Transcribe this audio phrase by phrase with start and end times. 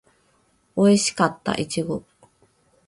[0.75, 2.03] おいしかったいちご